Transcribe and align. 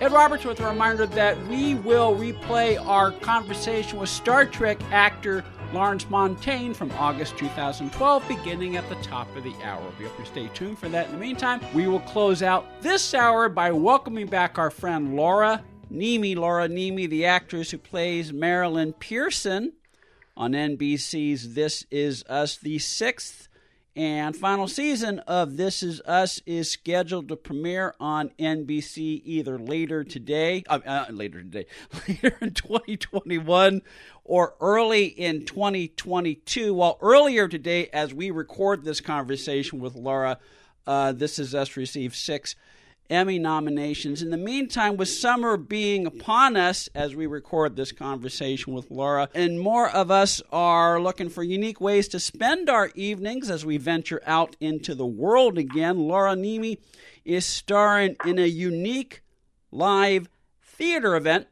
Ed 0.00 0.10
Roberts 0.10 0.44
with 0.44 0.58
a 0.58 0.66
reminder 0.66 1.06
that 1.06 1.40
we 1.46 1.76
will 1.76 2.16
replay 2.16 2.84
our 2.84 3.12
conversation 3.12 3.98
with 3.98 4.08
Star 4.08 4.44
Trek 4.44 4.80
actor 4.90 5.44
Lawrence 5.72 6.10
Montaigne 6.10 6.74
from 6.74 6.90
August 6.92 7.38
2012, 7.38 8.26
beginning 8.26 8.76
at 8.76 8.88
the 8.88 8.96
top 8.96 9.34
of 9.36 9.44
the 9.44 9.54
hour. 9.62 9.82
We 9.98 10.06
hope 10.06 10.18
you 10.18 10.24
stay 10.24 10.48
tuned 10.48 10.80
for 10.80 10.88
that. 10.88 11.06
In 11.06 11.12
the 11.12 11.18
meantime, 11.18 11.60
we 11.72 11.86
will 11.86 12.00
close 12.00 12.42
out 12.42 12.66
this 12.82 13.14
hour 13.14 13.48
by 13.48 13.70
welcoming 13.70 14.26
back 14.26 14.58
our 14.58 14.70
friend 14.70 15.14
Laura 15.14 15.62
Niemi. 15.92 16.34
Laura 16.36 16.68
Niemi, 16.68 17.08
the 17.08 17.26
actress 17.26 17.70
who 17.70 17.78
plays 17.78 18.32
Marilyn 18.32 18.94
Pearson 18.94 19.74
on 20.36 20.52
NBC's 20.52 21.54
This 21.54 21.86
Is 21.92 22.24
Us, 22.28 22.56
the 22.56 22.80
sixth 22.80 23.48
and 23.96 24.36
final 24.36 24.66
season 24.66 25.20
of 25.20 25.56
This 25.56 25.82
Is 25.82 26.00
Us 26.00 26.40
is 26.46 26.68
scheduled 26.68 27.28
to 27.28 27.36
premiere 27.36 27.94
on 28.00 28.30
NBC 28.40 29.22
either 29.24 29.56
later 29.58 30.02
today, 30.02 30.64
uh, 30.68 30.80
uh, 30.84 31.06
later 31.10 31.42
today, 31.42 31.66
later 32.08 32.36
in 32.40 32.54
2021 32.54 33.82
or 34.24 34.54
early 34.60 35.04
in 35.04 35.44
2022. 35.44 36.74
While 36.74 36.98
earlier 37.00 37.46
today, 37.46 37.88
as 37.92 38.12
we 38.12 38.32
record 38.32 38.84
this 38.84 39.00
conversation 39.00 39.78
with 39.78 39.94
Laura, 39.94 40.38
uh, 40.86 41.12
This 41.12 41.38
Is 41.38 41.54
Us 41.54 41.76
received 41.76 42.16
six 42.16 42.56
Emmy 43.10 43.38
nominations. 43.38 44.22
In 44.22 44.30
the 44.30 44.36
meantime, 44.36 44.96
with 44.96 45.08
summer 45.08 45.56
being 45.56 46.06
upon 46.06 46.56
us 46.56 46.88
as 46.94 47.14
we 47.14 47.26
record 47.26 47.76
this 47.76 47.92
conversation 47.92 48.72
with 48.72 48.90
Laura, 48.90 49.28
and 49.34 49.60
more 49.60 49.90
of 49.90 50.10
us 50.10 50.40
are 50.50 51.00
looking 51.00 51.28
for 51.28 51.42
unique 51.42 51.80
ways 51.80 52.08
to 52.08 52.18
spend 52.18 52.70
our 52.70 52.90
evenings 52.94 53.50
as 53.50 53.64
we 53.64 53.76
venture 53.76 54.22
out 54.26 54.56
into 54.58 54.94
the 54.94 55.06
world 55.06 55.58
again, 55.58 55.98
Laura 55.98 56.34
Niemi 56.34 56.78
is 57.24 57.44
starring 57.44 58.16
in 58.24 58.38
a 58.38 58.46
unique 58.46 59.22
live 59.70 60.28
theater 60.62 61.14
event 61.14 61.46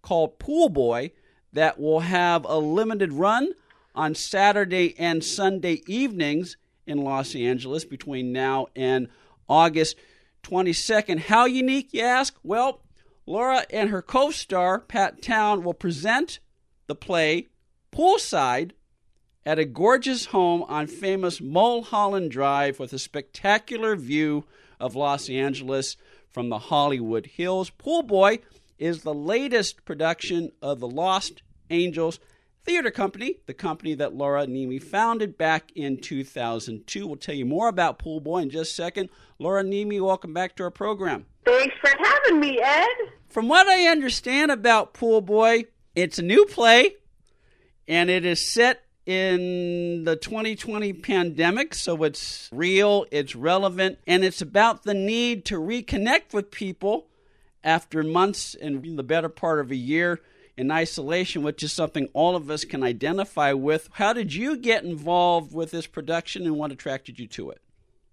called 0.00 0.38
Pool 0.38 0.68
Boy 0.70 1.12
that 1.52 1.78
will 1.78 2.00
have 2.00 2.44
a 2.46 2.58
limited 2.58 3.12
run 3.12 3.52
on 3.94 4.14
Saturday 4.14 4.94
and 4.98 5.22
Sunday 5.22 5.82
evenings 5.86 6.56
in 6.86 6.98
Los 6.98 7.34
Angeles 7.34 7.84
between 7.84 8.32
now 8.32 8.68
and 8.74 9.08
August 9.48 9.96
22nd. 10.46 11.18
How 11.18 11.46
unique, 11.46 11.92
you 11.92 12.02
ask? 12.02 12.36
Well, 12.42 12.80
Laura 13.26 13.64
and 13.70 13.90
her 13.90 14.02
co 14.02 14.30
star, 14.30 14.78
Pat 14.78 15.20
Town, 15.20 15.64
will 15.64 15.74
present 15.74 16.38
the 16.86 16.94
play 16.94 17.48
poolside 17.92 18.70
at 19.44 19.58
a 19.58 19.64
gorgeous 19.64 20.26
home 20.26 20.62
on 20.64 20.86
famous 20.86 21.40
Mulholland 21.40 22.30
Drive 22.30 22.78
with 22.78 22.92
a 22.92 22.98
spectacular 22.98 23.96
view 23.96 24.44
of 24.78 24.94
Los 24.94 25.28
Angeles 25.28 25.96
from 26.28 26.48
the 26.48 26.58
Hollywood 26.58 27.26
Hills. 27.26 27.70
Pool 27.70 28.02
Boy 28.02 28.40
is 28.78 29.02
the 29.02 29.14
latest 29.14 29.84
production 29.84 30.52
of 30.62 30.78
the 30.80 30.88
Lost 30.88 31.42
Angels 31.70 32.20
Theater 32.66 32.90
Company, 32.90 33.36
the 33.46 33.54
company 33.54 33.94
that 33.94 34.14
Laura 34.14 34.44
Niemi 34.44 34.82
founded 34.82 35.38
back 35.38 35.70
in 35.76 35.98
2002. 35.98 37.06
We'll 37.06 37.16
tell 37.16 37.36
you 37.36 37.46
more 37.46 37.68
about 37.68 38.00
Pool 38.00 38.18
Boy 38.18 38.38
in 38.38 38.50
just 38.50 38.72
a 38.72 38.74
second. 38.74 39.08
Laura 39.38 39.62
Niemi, 39.62 40.04
welcome 40.04 40.34
back 40.34 40.56
to 40.56 40.64
our 40.64 40.72
program. 40.72 41.26
Thanks 41.44 41.76
for 41.80 41.90
having 41.96 42.40
me, 42.40 42.60
Ed. 42.60 42.88
From 43.28 43.46
what 43.46 43.68
I 43.68 43.86
understand 43.86 44.50
about 44.50 44.94
Pool 44.94 45.20
Boy, 45.20 45.66
it's 45.94 46.18
a 46.18 46.22
new 46.22 46.44
play 46.44 46.96
and 47.86 48.10
it 48.10 48.24
is 48.24 48.52
set 48.52 48.82
in 49.06 50.02
the 50.02 50.16
2020 50.16 50.92
pandemic, 50.94 51.72
so 51.72 52.02
it's 52.02 52.48
real, 52.50 53.06
it's 53.12 53.36
relevant, 53.36 54.00
and 54.08 54.24
it's 54.24 54.42
about 54.42 54.82
the 54.82 54.94
need 54.94 55.44
to 55.44 55.60
reconnect 55.60 56.34
with 56.34 56.50
people 56.50 57.06
after 57.62 58.02
months 58.02 58.56
and 58.56 58.98
the 58.98 59.04
better 59.04 59.28
part 59.28 59.60
of 59.60 59.70
a 59.70 59.76
year 59.76 60.20
in 60.56 60.70
isolation, 60.70 61.42
which 61.42 61.62
is 61.62 61.72
something 61.72 62.08
all 62.12 62.34
of 62.34 62.50
us 62.50 62.64
can 62.64 62.82
identify 62.82 63.52
with. 63.52 63.88
How 63.92 64.12
did 64.12 64.34
you 64.34 64.56
get 64.56 64.84
involved 64.84 65.54
with 65.54 65.70
this 65.70 65.86
production 65.86 66.46
and 66.46 66.56
what 66.56 66.72
attracted 66.72 67.18
you 67.18 67.26
to 67.28 67.50
it? 67.50 67.60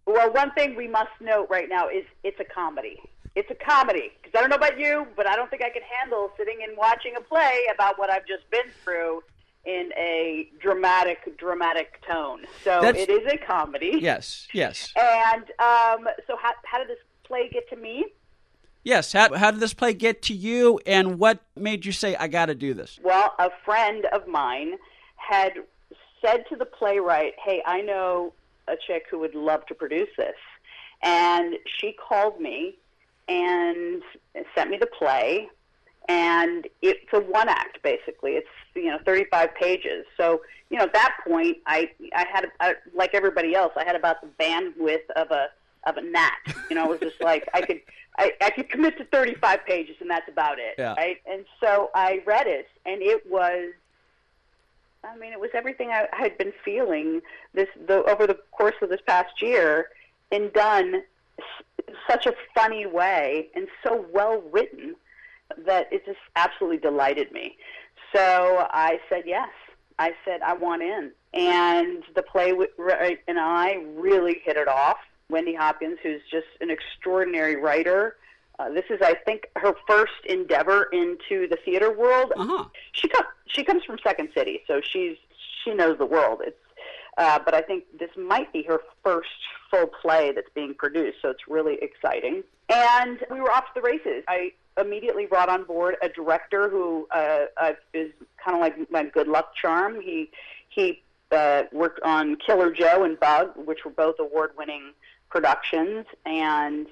Well, 0.06 0.32
one 0.34 0.52
thing 0.52 0.76
we 0.76 0.88
must 0.88 1.12
note 1.22 1.48
right 1.50 1.70
now 1.70 1.88
is 1.88 2.04
it's 2.24 2.40
a 2.40 2.44
comedy. 2.44 3.00
It's 3.36 3.50
a 3.50 3.56
comedy. 3.56 4.12
Because 4.22 4.38
I 4.38 4.42
don't 4.42 4.50
know 4.50 4.58
about 4.58 4.78
you, 4.78 5.08
but 5.16 5.28
I 5.28 5.36
don't 5.36 5.50
think 5.50 5.64
I 5.64 5.70
could 5.70 5.84
handle 6.00 6.32
sitting 6.38 6.58
and 6.68 6.78
watching 6.78 7.14
a 7.18 7.22
play 7.22 7.62
about 7.74 7.98
what 7.98 8.10
I've 8.10 8.28
just 8.28 8.50
been 8.52 8.70
through 8.84 9.24
in 9.66 9.92
a 9.98 10.50
dramatic, 10.62 11.38
dramatic 11.38 12.06
tone. 12.06 12.42
So 12.66 12.82
That's- 12.82 13.08
it 13.08 13.10
is 13.10 13.32
a 13.32 13.38
comedy. 13.38 13.98
Yes, 14.02 14.48
yes. 14.54 14.92
And 14.98 15.44
um, 15.60 16.10
so, 16.28 16.36
how, 16.36 16.52
how 16.66 16.80
did 16.80 16.90
this 16.90 17.00
play 17.24 17.50
get 17.50 17.70
to 17.70 17.78
me? 17.78 18.06
Yes, 18.84 19.14
how, 19.14 19.34
how 19.34 19.52
did 19.52 19.60
this 19.60 19.74
play 19.74 19.94
get 19.94 20.22
to 20.24 20.34
you 20.34 20.80
and 20.86 21.18
what 21.18 21.40
made 21.56 21.86
you 21.86 21.92
say, 21.92 22.16
I 22.16 22.28
got 22.28 22.48
to 22.48 22.56
do 22.56 22.74
this? 22.74 23.00
Well, 23.02 23.34
a 23.40 23.50
friend 23.64 24.06
of 24.14 24.28
mine 24.28 24.74
had 25.16 25.54
said 26.24 26.46
to 26.50 26.56
the 26.56 26.66
playwright, 26.66 27.34
Hey, 27.44 27.62
I 27.66 27.82
know 27.82 28.34
a 28.68 28.76
chick 28.88 29.06
who 29.10 29.20
would 29.20 29.36
love 29.36 29.66
to 29.68 29.76
produce 29.76 30.10
this. 30.18 30.36
And 31.02 31.56
she 31.66 31.94
called 31.94 32.40
me 32.40 32.78
and 33.28 34.02
sent 34.56 34.70
me 34.70 34.78
the 34.78 34.88
play. 34.88 35.50
And 36.10 36.68
it's 36.82 37.06
a 37.14 37.20
one 37.20 37.48
act, 37.48 37.82
basically. 37.82 38.32
It's, 38.32 38.48
you 38.76 38.88
know, 38.88 39.00
35 39.06 39.56
pages. 39.56 40.06
So, 40.18 40.42
you 40.70 40.78
know, 40.78 40.84
at 40.84 40.94
that 40.94 41.16
point, 41.26 41.58
I, 41.66 41.90
I 42.14 42.26
had, 42.32 42.52
I, 42.60 42.76
like 42.94 43.14
everybody 43.14 43.56
else, 43.56 43.72
I 43.78 43.86
had 43.86 43.96
about 43.96 44.18
the 44.22 44.28
bandwidth 44.44 45.10
of 45.16 45.32
a, 45.32 45.48
of 45.86 45.98
a 45.98 46.02
gnat. 46.02 46.34
You 46.70 46.76
know, 46.76 46.86
it 46.86 46.90
was 46.90 47.12
just 47.12 47.22
like 47.22 47.48
I 47.54 47.62
could 47.62 47.82
I, 48.18 48.34
I 48.42 48.50
could 48.52 48.70
commit 48.70 48.98
to 49.00 49.06
35 49.06 49.66
pages 49.66 49.96
and 50.00 50.10
that's 50.10 50.28
about 50.30 50.60
it, 50.60 50.76
Yeah. 50.78 50.94
right? 50.96 51.18
And 51.30 51.46
so 51.60 51.90
I 51.96 52.22
read 52.26 52.46
it, 52.48 52.68
and 52.86 53.02
it 53.02 53.24
was, 53.30 53.72
I 55.04 55.18
mean, 55.18 55.34
it 55.34 55.40
was 55.40 55.50
everything 55.54 55.90
I 55.90 56.08
had 56.14 56.38
been 56.38 56.54
feeling 56.64 57.22
this 57.54 57.68
the, 57.88 58.04
over 58.10 58.28
the 58.28 58.38
course 58.52 58.76
of 58.82 58.90
this 58.90 59.02
past 59.08 59.42
year, 59.42 59.88
and 60.32 60.52
done 60.54 61.02
in 61.88 61.96
such 62.08 62.26
a 62.28 62.34
funny 62.54 62.86
way 62.86 63.50
and 63.56 63.68
so 63.84 64.06
well 64.14 64.42
written 64.52 64.96
that 65.66 65.92
it 65.92 66.06
just 66.06 66.20
absolutely 66.36 66.78
delighted 66.78 67.32
me. 67.32 67.58
So 68.16 68.68
I 68.72 69.00
said 69.10 69.24
yes. 69.26 69.50
I 70.00 70.14
said 70.26 70.42
I 70.42 70.54
want 70.54 70.82
in, 70.82 71.12
and 71.34 72.04
the 72.16 72.24
play 72.24 72.50
w- 72.50 72.70
right, 72.78 73.20
and 73.28 73.40
I 73.40 73.84
really 73.96 74.42
hit 74.44 74.58
it 74.58 74.68
off. 74.68 74.98
Wendy 75.34 75.56
Hopkins, 75.56 75.98
who's 76.02 76.22
just 76.32 76.48
an 76.62 76.70
extraordinary 76.70 77.58
writer. 77.58 78.16
Uh, 78.60 78.70
this 78.70 78.86
is, 78.90 79.00
I 79.02 79.16
think, 79.26 79.48
her 79.58 79.74
first 79.88 80.14
endeavor 80.26 80.84
into 80.94 81.48
the 81.50 81.58
theater 81.66 81.92
world. 81.92 82.32
Uh-huh. 82.38 82.66
She 82.94 83.10
comes 83.10 83.28
she 83.48 83.64
comes 83.64 83.84
from 83.84 83.98
Second 84.04 84.30
City, 84.34 84.62
so 84.68 84.80
she's 84.82 85.18
she 85.64 85.74
knows 85.74 85.98
the 85.98 86.06
world. 86.06 86.42
It's 86.46 86.56
uh, 87.18 87.40
but 87.44 87.54
I 87.54 87.62
think 87.62 87.86
this 88.00 88.10
might 88.16 88.54
be 88.54 88.64
her 88.64 88.80
first 89.04 89.30
full 89.70 89.88
play 89.88 90.32
that's 90.32 90.50
being 90.54 90.74
produced, 90.76 91.18
so 91.22 91.30
it's 91.30 91.48
really 91.48 91.78
exciting. 91.82 92.44
And 92.70 93.20
we 93.32 93.42
were 93.42 93.52
off 93.52 93.66
to 93.74 93.82
the 93.82 93.82
races. 93.82 94.24
I 94.28 94.52
immediately 94.80 95.26
brought 95.26 95.50
on 95.50 95.64
board 95.64 95.96
a 96.02 96.10
director 96.10 96.70
who 96.70 97.08
uh, 97.12 97.46
uh, 97.58 97.74
is 97.94 98.12
kind 98.44 98.56
of 98.56 98.62
like 98.62 98.92
my 98.92 99.04
good 99.04 99.28
luck 99.28 99.56
charm. 99.60 100.00
He 100.02 100.30
he 100.70 101.02
uh, 101.32 101.64
worked 101.72 102.02
on 102.04 102.38
Killer 102.46 102.72
Joe 102.72 103.04
and 103.04 103.20
Bug, 103.20 103.52
which 103.66 103.80
were 103.86 103.92
both 103.92 104.16
award-winning 104.20 104.94
productions, 105.34 106.06
and 106.28 106.86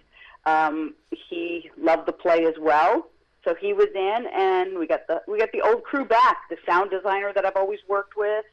um, 0.48 0.96
he 1.12 1.70
loved 1.78 2.08
the 2.08 2.12
play 2.12 2.46
as 2.46 2.56
well. 2.60 3.08
So 3.46 3.56
he 3.56 3.72
was 3.72 3.88
in, 3.96 4.26
and 4.34 4.78
we 4.78 4.88
got 4.88 5.08
the 5.08 5.22
we 5.28 5.40
got 5.40 5.52
the 5.52 5.62
old 5.62 5.84
crew 5.84 6.06
back. 6.06 6.50
The 6.50 6.58
sound 6.66 6.90
designer 6.90 7.32
that 7.34 7.46
I've 7.46 7.56
always 7.56 7.80
worked 7.88 8.18
with, 8.18 8.46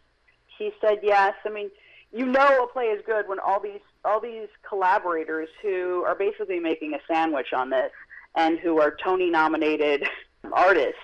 he 0.59 0.71
said 0.81 0.99
yes. 1.03 1.35
I 1.45 1.49
mean, 1.49 1.71
you 2.13 2.27
know, 2.27 2.65
a 2.65 2.67
play 2.69 2.85
is 2.85 3.03
good 3.07 3.27
when 3.29 3.39
all 3.41 3.61
these 3.61 3.81
all 4.05 4.21
these 4.21 4.49
collaborators 4.69 5.49
who 5.63 6.05
are 6.07 6.15
basically 6.15 6.61
making 6.61 6.93
a 6.95 6.99
sandwich 7.11 7.53
on 7.55 7.71
this, 7.71 7.93
and 8.35 8.59
who 8.59 8.81
are 8.81 8.95
Tony 9.03 9.31
nominated 9.31 10.07
artists 10.53 11.01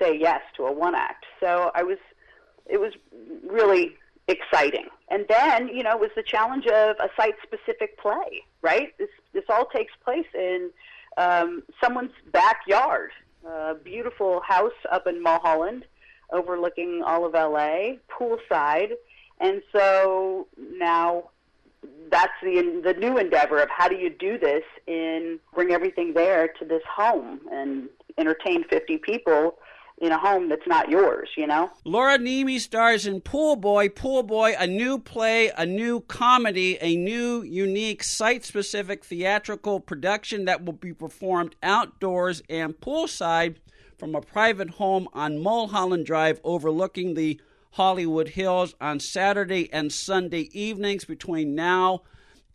say 0.00 0.16
yes 0.16 0.40
to 0.56 0.66
a 0.66 0.72
one 0.72 0.94
act. 0.94 1.24
So 1.40 1.72
I 1.74 1.82
was, 1.82 1.98
it 2.66 2.80
was 2.80 2.92
really 3.44 3.96
exciting. 4.28 4.86
And 5.08 5.24
then, 5.28 5.68
you 5.68 5.82
know, 5.82 5.96
was 5.96 6.10
the 6.14 6.22
challenge 6.22 6.66
of 6.66 6.96
a 7.00 7.08
site 7.16 7.34
specific 7.42 7.98
play, 7.98 8.44
right? 8.62 8.96
This, 8.98 9.08
this 9.32 9.44
all 9.48 9.64
takes 9.66 9.92
place 10.04 10.26
in 10.34 10.70
um, 11.16 11.62
someone's 11.82 12.12
backyard. 12.32 13.10
a 13.46 13.74
beautiful 13.74 14.40
house 14.40 14.78
up 14.92 15.06
in 15.06 15.22
Mulholland, 15.22 15.86
overlooking 16.30 17.02
all 17.04 17.24
of 17.24 17.32
LA, 17.32 17.96
poolside, 18.10 18.92
and 19.40 19.62
so 19.72 20.46
now 20.76 21.30
that's 22.10 22.32
the 22.42 22.80
the 22.84 22.94
new 22.94 23.18
endeavor 23.18 23.62
of 23.62 23.68
how 23.70 23.88
do 23.88 23.94
you 23.94 24.10
do 24.10 24.36
this 24.38 24.64
and 24.88 25.38
bring 25.54 25.70
everything 25.70 26.12
there 26.12 26.48
to 26.48 26.64
this 26.64 26.82
home 26.90 27.40
and 27.52 27.88
entertain 28.18 28.64
50 28.64 28.98
people 28.98 29.58
in 30.00 30.12
a 30.12 30.18
home 30.18 30.48
that's 30.48 30.66
not 30.66 30.88
yours, 30.88 31.28
you 31.36 31.46
know? 31.46 31.70
Laura 31.84 32.18
Niemi 32.18 32.60
stars 32.60 33.06
in 33.06 33.20
Pool 33.20 33.56
Boy. 33.56 33.88
Pool 33.88 34.22
Boy, 34.22 34.54
a 34.58 34.66
new 34.66 34.98
play, 34.98 35.50
a 35.56 35.66
new 35.66 36.00
comedy, 36.00 36.78
a 36.80 36.96
new, 36.96 37.42
unique, 37.42 38.04
site 38.04 38.44
specific 38.44 39.04
theatrical 39.04 39.80
production 39.80 40.44
that 40.44 40.64
will 40.64 40.72
be 40.72 40.92
performed 40.92 41.56
outdoors 41.62 42.42
and 42.48 42.74
poolside 42.74 43.56
from 43.98 44.14
a 44.14 44.20
private 44.20 44.70
home 44.70 45.08
on 45.12 45.42
Mulholland 45.42 46.06
Drive 46.06 46.40
overlooking 46.44 47.14
the 47.14 47.40
Hollywood 47.72 48.28
Hills 48.28 48.74
on 48.80 49.00
Saturday 49.00 49.72
and 49.72 49.92
Sunday 49.92 50.48
evenings 50.52 51.04
between 51.04 51.54
now 51.54 52.02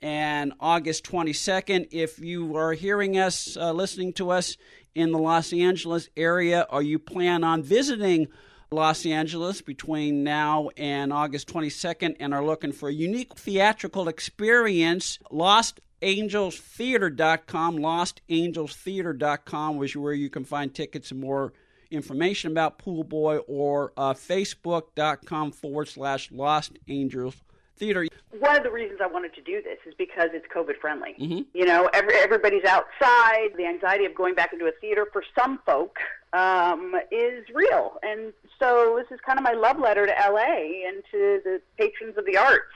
and 0.01 0.54
August 0.60 1.06
22nd. 1.06 1.88
If 1.92 2.19
you 2.19 2.56
are 2.57 2.74
hearing 2.74 3.18
us, 3.18 3.56
uh, 3.57 3.72
listening 3.72 4.13
to 4.13 4.31
us 4.31 4.57
in 4.95 5.12
the 5.12 5.19
Los 5.19 5.54
Angeles 5.54 6.10
area, 6.16 6.66
or 6.69 6.81
you 6.81 7.00
plan 7.00 7.44
on 7.44 7.63
visiting 7.63 8.28
Los 8.72 9.06
Angeles 9.06 9.62
between 9.62 10.24
now 10.24 10.69
and 10.78 11.13
August 11.13 11.48
22nd 11.48 12.16
and 12.19 12.34
are 12.34 12.44
looking 12.44 12.72
for 12.72 12.90
a 12.90 12.94
unique 12.94 13.36
theatrical 13.36 14.07
experience, 14.07 15.19
Lost 15.30 15.80
LostAngelsTheater.com, 16.04 17.78
LostAngelsTheater.com 17.78 19.78
was 19.78 19.95
where 19.95 20.13
you 20.13 20.30
can 20.30 20.44
find 20.44 20.74
tickets 20.74 21.12
and 21.12 21.22
more 21.22 21.54
information 21.92 22.51
about 22.51 22.78
Pool 22.78 23.04
Boy 23.04 23.38
or 23.38 23.94
uh, 23.95 24.13
Facebook.com 24.13 25.51
forward 25.51 25.88
slash 25.88 26.31
Lost 26.31 26.78
Angels 26.88 27.36
Theater. 27.77 28.07
One 28.39 28.57
of 28.57 28.63
the 28.63 28.71
reasons 28.71 28.99
I 29.01 29.07
wanted 29.07 29.33
to 29.35 29.41
do 29.41 29.61
this 29.61 29.77
is 29.85 29.93
because 29.97 30.29
it's 30.33 30.45
COVID 30.53 30.79
friendly. 30.79 31.15
Mm-hmm. 31.19 31.41
You 31.53 31.65
know, 31.65 31.89
every, 31.93 32.15
everybody's 32.15 32.65
outside. 32.65 33.49
The 33.57 33.65
anxiety 33.65 34.05
of 34.05 34.15
going 34.15 34.35
back 34.35 34.53
into 34.53 34.65
a 34.65 34.71
theater 34.81 35.07
for 35.11 35.23
some 35.37 35.59
folk 35.65 35.97
um, 36.33 36.93
is 37.11 37.45
real. 37.53 37.99
And 38.01 38.33
so 38.59 38.99
this 38.99 39.11
is 39.15 39.19
kind 39.25 39.37
of 39.37 39.43
my 39.43 39.53
love 39.53 39.79
letter 39.79 40.05
to 40.05 40.11
LA 40.11 40.87
and 40.87 41.03
to 41.11 41.41
the 41.43 41.61
patrons 41.77 42.17
of 42.17 42.25
the 42.25 42.37
arts, 42.37 42.73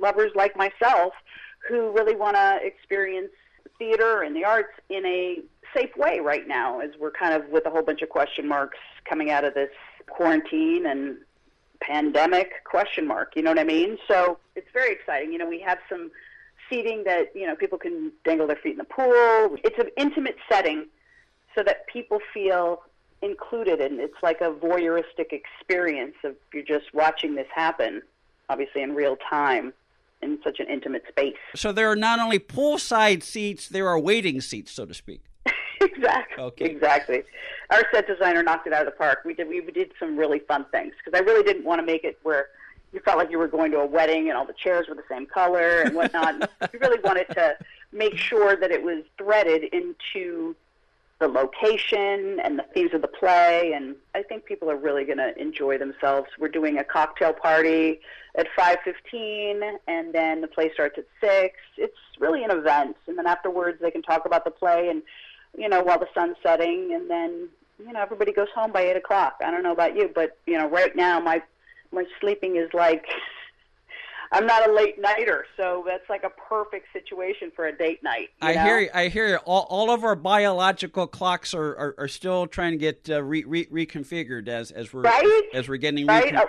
lovers 0.00 0.32
like 0.34 0.56
myself, 0.56 1.12
who 1.68 1.90
really 1.92 2.14
want 2.14 2.36
to 2.36 2.58
experience 2.62 3.30
theater 3.78 4.22
and 4.22 4.36
the 4.36 4.44
arts 4.44 4.72
in 4.88 5.04
a 5.06 5.38
safe 5.74 5.96
way 5.96 6.20
right 6.20 6.46
now 6.46 6.80
as 6.80 6.90
we're 6.98 7.10
kind 7.10 7.34
of 7.34 7.48
with 7.50 7.66
a 7.66 7.70
whole 7.70 7.82
bunch 7.82 8.02
of 8.02 8.08
question 8.08 8.46
marks 8.46 8.78
coming 9.08 9.30
out 9.30 9.44
of 9.44 9.54
this 9.54 9.70
quarantine 10.08 10.84
and 10.86 11.16
pandemic 11.80 12.64
question 12.64 13.06
mark 13.06 13.32
you 13.34 13.42
know 13.42 13.50
what 13.50 13.58
i 13.58 13.64
mean? 13.64 13.98
So 14.06 14.38
it's 14.54 14.68
very 14.72 14.92
exciting. 14.92 15.32
You 15.32 15.38
know 15.38 15.48
we 15.48 15.60
have 15.60 15.78
some 15.88 16.10
seating 16.68 17.04
that 17.04 17.32
you 17.34 17.46
know 17.46 17.56
people 17.56 17.78
can 17.78 18.12
dangle 18.24 18.46
their 18.46 18.56
feet 18.56 18.72
in 18.72 18.78
the 18.78 18.84
pool. 18.84 19.56
It's 19.64 19.78
an 19.78 19.90
intimate 19.96 20.36
setting 20.50 20.86
so 21.54 21.62
that 21.64 21.86
people 21.88 22.20
feel 22.32 22.82
included 23.22 23.80
and 23.80 24.00
it's 24.00 24.22
like 24.22 24.40
a 24.40 24.50
voyeuristic 24.50 25.32
experience 25.32 26.14
of 26.24 26.34
you're 26.54 26.62
just 26.62 26.94
watching 26.94 27.34
this 27.34 27.48
happen 27.54 28.00
obviously 28.48 28.82
in 28.82 28.94
real 28.94 29.16
time 29.28 29.72
in 30.22 30.38
such 30.42 30.58
an 30.58 30.66
intimate 30.68 31.04
space. 31.08 31.36
So 31.54 31.72
there 31.72 31.90
are 31.90 31.96
not 31.96 32.18
only 32.18 32.38
poolside 32.38 33.22
seats, 33.22 33.68
there 33.68 33.88
are 33.88 33.98
waiting 33.98 34.40
seats, 34.40 34.72
so 34.72 34.84
to 34.86 34.94
speak. 34.94 35.22
exactly. 35.96 36.42
Okay. 36.44 36.64
Exactly. 36.66 37.22
Our 37.70 37.82
set 37.92 38.06
designer 38.06 38.42
knocked 38.42 38.66
it 38.66 38.72
out 38.72 38.86
of 38.86 38.92
the 38.92 38.96
park. 38.98 39.20
We 39.24 39.34
did 39.34 39.48
we 39.48 39.60
did 39.60 39.92
some 39.98 40.16
really 40.16 40.40
fun 40.40 40.66
things 40.70 40.92
because 41.02 41.18
I 41.18 41.22
really 41.22 41.42
didn't 41.42 41.64
want 41.64 41.80
to 41.80 41.86
make 41.86 42.04
it 42.04 42.18
where 42.22 42.48
you 42.92 43.00
felt 43.00 43.18
like 43.18 43.30
you 43.30 43.38
were 43.38 43.48
going 43.48 43.70
to 43.72 43.78
a 43.78 43.86
wedding 43.86 44.28
and 44.28 44.36
all 44.36 44.44
the 44.44 44.52
chairs 44.52 44.88
were 44.88 44.94
the 44.94 45.04
same 45.08 45.26
color 45.26 45.82
and 45.82 45.94
whatnot. 45.94 46.50
we 46.72 46.78
really 46.80 47.00
wanted 47.02 47.28
to 47.30 47.56
make 47.92 48.16
sure 48.16 48.56
that 48.56 48.70
it 48.70 48.82
was 48.82 49.04
threaded 49.16 49.64
into 49.72 50.54
the 51.20 51.28
location 51.28 52.40
and 52.40 52.58
the 52.58 52.64
themes 52.74 52.92
of 52.94 53.02
the 53.02 53.08
play 53.08 53.72
and 53.74 53.94
I 54.14 54.22
think 54.22 54.46
people 54.46 54.70
are 54.70 54.76
really 54.76 55.04
going 55.04 55.18
to 55.18 55.38
enjoy 55.38 55.76
themselves. 55.78 56.28
We're 56.38 56.48
doing 56.48 56.78
a 56.78 56.84
cocktail 56.84 57.32
party 57.32 58.00
at 58.36 58.46
5:15 58.58 59.78
and 59.86 60.12
then 60.12 60.40
the 60.40 60.48
play 60.48 60.72
starts 60.72 60.98
at 60.98 61.04
6. 61.20 61.54
It's 61.76 61.96
really 62.18 62.42
an 62.42 62.50
event 62.50 62.96
and 63.06 63.16
then 63.18 63.26
afterwards 63.26 63.80
they 63.80 63.90
can 63.90 64.02
talk 64.02 64.24
about 64.26 64.44
the 64.44 64.50
play 64.50 64.88
and 64.88 65.02
you 65.56 65.68
know 65.68 65.82
while 65.82 65.98
the 65.98 66.08
sun's 66.14 66.36
setting 66.42 66.92
and 66.94 67.10
then 67.10 67.48
you 67.78 67.92
know 67.92 68.00
everybody 68.00 68.32
goes 68.32 68.48
home 68.54 68.72
by 68.72 68.82
8 68.82 68.96
o'clock. 68.96 69.36
I 69.44 69.50
don't 69.50 69.62
know 69.62 69.72
about 69.72 69.96
you 69.96 70.10
but 70.14 70.38
you 70.46 70.56
know 70.58 70.68
right 70.68 70.94
now 70.94 71.20
my 71.20 71.42
my 71.92 72.04
sleeping 72.20 72.56
is 72.56 72.68
like 72.74 73.06
I'm 74.32 74.46
not 74.46 74.68
a 74.68 74.72
late 74.72 74.96
nighter, 75.00 75.44
so 75.56 75.82
that's 75.84 76.08
like 76.08 76.22
a 76.22 76.30
perfect 76.30 76.86
situation 76.92 77.50
for 77.56 77.66
a 77.66 77.76
date 77.76 78.00
night. 78.04 78.28
you 78.40 78.48
I 78.50 78.54
know? 78.54 78.62
hear 78.62 78.78
you. 78.78 78.88
I 78.94 79.08
hear 79.08 79.26
you. 79.26 79.36
All, 79.38 79.66
all 79.68 79.90
of 79.90 80.04
our 80.04 80.14
biological 80.14 81.08
clocks 81.08 81.52
are, 81.52 81.74
are, 81.76 81.94
are 81.98 82.06
still 82.06 82.46
trying 82.46 82.70
to 82.70 82.78
get 82.78 83.10
uh, 83.10 83.24
re, 83.24 83.42
re, 83.42 83.66
reconfigured 83.66 84.46
as 84.46 84.70
as 84.70 84.92
we're 84.92 85.00
Right? 85.02 85.42
as 85.52 85.68
we're 85.68 85.78
getting 85.78 86.06
right? 86.06 86.26
recon- 86.26 86.46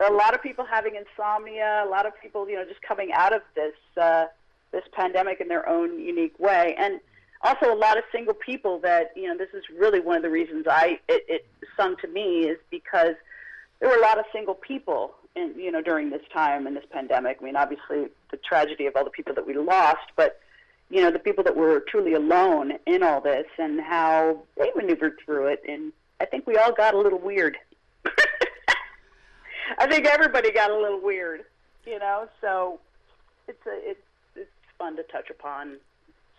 A, 0.00 0.10
a 0.10 0.14
lot 0.14 0.32
of 0.32 0.42
people 0.42 0.64
having 0.64 0.94
insomnia. 0.94 1.82
A 1.86 1.88
lot 1.90 2.06
of 2.06 2.14
people, 2.22 2.48
you 2.48 2.56
know, 2.56 2.64
just 2.64 2.80
coming 2.80 3.12
out 3.12 3.34
of 3.34 3.42
this 3.54 3.74
uh, 4.00 4.24
this 4.70 4.84
pandemic 4.92 5.38
in 5.42 5.48
their 5.48 5.68
own 5.68 6.00
unique 6.00 6.38
way, 6.38 6.74
and 6.78 6.98
also 7.42 7.72
a 7.72 7.76
lot 7.76 7.98
of 7.98 8.04
single 8.12 8.34
people 8.34 8.78
that 8.80 9.12
you 9.16 9.28
know. 9.28 9.36
This 9.36 9.50
is 9.54 9.64
really 9.76 10.00
one 10.00 10.16
of 10.16 10.22
the 10.22 10.30
reasons 10.30 10.66
I 10.68 11.00
it, 11.08 11.24
it 11.28 11.46
sung 11.76 11.96
to 12.02 12.08
me 12.08 12.46
is 12.46 12.58
because 12.70 13.14
there 13.80 13.88
were 13.88 13.96
a 13.96 14.02
lot 14.02 14.18
of 14.18 14.24
single 14.32 14.54
people, 14.54 15.14
in, 15.34 15.54
you 15.58 15.72
know, 15.72 15.82
during 15.82 16.10
this 16.10 16.22
time 16.32 16.66
in 16.66 16.74
this 16.74 16.84
pandemic. 16.90 17.38
I 17.40 17.44
mean, 17.44 17.56
obviously 17.56 18.08
the 18.30 18.36
tragedy 18.36 18.86
of 18.86 18.94
all 18.96 19.04
the 19.04 19.10
people 19.10 19.34
that 19.34 19.46
we 19.46 19.54
lost, 19.54 20.12
but 20.16 20.40
you 20.88 21.00
know, 21.00 21.10
the 21.10 21.18
people 21.18 21.42
that 21.44 21.56
were 21.56 21.80
truly 21.88 22.12
alone 22.12 22.74
in 22.86 23.02
all 23.02 23.20
this 23.20 23.46
and 23.58 23.80
how 23.80 24.42
they 24.58 24.70
maneuvered 24.76 25.18
through 25.24 25.46
it. 25.46 25.62
And 25.66 25.92
I 26.20 26.26
think 26.26 26.46
we 26.46 26.56
all 26.56 26.72
got 26.72 26.92
a 26.92 26.98
little 26.98 27.18
weird. 27.18 27.56
I 29.78 29.86
think 29.86 30.06
everybody 30.06 30.52
got 30.52 30.70
a 30.70 30.76
little 30.76 31.00
weird, 31.00 31.44
you 31.86 31.98
know. 31.98 32.28
So 32.42 32.78
it's 33.48 33.66
a 33.66 33.90
it's 33.90 34.00
it's 34.36 34.50
fun 34.78 34.96
to 34.96 35.02
touch 35.04 35.30
upon 35.30 35.78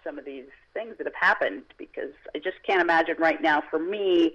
some 0.03 0.19
of 0.19 0.25
these 0.25 0.45
things 0.73 0.95
that 0.97 1.07
have 1.07 1.15
happened 1.15 1.63
because 1.77 2.11
I 2.35 2.39
just 2.39 2.57
can't 2.65 2.81
imagine 2.81 3.15
right 3.19 3.41
now 3.41 3.63
for 3.69 3.79
me 3.79 4.33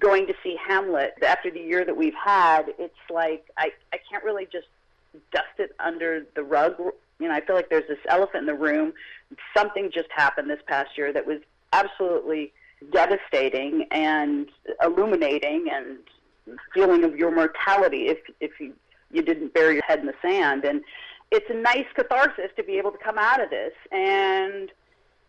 going 0.00 0.26
to 0.26 0.34
see 0.42 0.56
Hamlet 0.66 1.14
after 1.26 1.50
the 1.50 1.60
year 1.60 1.84
that 1.84 1.96
we've 1.96 2.14
had. 2.14 2.74
It's 2.78 2.94
like 3.10 3.50
I 3.56 3.70
I 3.92 3.98
can't 4.10 4.24
really 4.24 4.46
just 4.50 4.68
dust 5.32 5.58
it 5.58 5.74
under 5.78 6.26
the 6.34 6.42
rug. 6.42 6.74
You 7.18 7.28
know, 7.28 7.34
I 7.34 7.40
feel 7.40 7.56
like 7.56 7.68
there's 7.68 7.88
this 7.88 7.98
elephant 8.08 8.42
in 8.42 8.46
the 8.46 8.54
room. 8.54 8.92
Something 9.56 9.90
just 9.92 10.08
happened 10.14 10.50
this 10.50 10.62
past 10.66 10.96
year 10.96 11.12
that 11.12 11.26
was 11.26 11.40
absolutely 11.72 12.52
devastating 12.92 13.86
and 13.90 14.48
illuminating 14.82 15.68
and 15.72 15.98
feeling 16.74 17.04
of 17.04 17.16
your 17.16 17.32
mortality 17.32 18.08
if 18.08 18.18
if 18.40 18.58
you 18.58 18.72
you 19.12 19.22
didn't 19.22 19.54
bury 19.54 19.74
your 19.74 19.84
head 19.84 20.00
in 20.00 20.06
the 20.06 20.14
sand 20.20 20.64
and 20.64 20.82
it's 21.30 21.48
a 21.48 21.54
nice 21.54 21.86
catharsis 21.94 22.50
to 22.56 22.64
be 22.64 22.76
able 22.76 22.90
to 22.90 22.98
come 22.98 23.16
out 23.18 23.40
of 23.40 23.48
this 23.50 23.72
and 23.92 24.72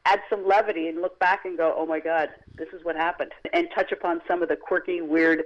add 0.05 0.19
some 0.29 0.45
levity 0.47 0.87
and 0.87 1.01
look 1.01 1.17
back 1.19 1.45
and 1.45 1.57
go 1.57 1.73
oh 1.77 1.85
my 1.85 1.99
god 1.99 2.29
this 2.55 2.67
is 2.73 2.83
what 2.83 2.95
happened 2.95 3.31
and 3.53 3.67
touch 3.75 3.91
upon 3.91 4.21
some 4.27 4.41
of 4.41 4.49
the 4.49 4.55
quirky 4.55 5.01
weird 5.01 5.43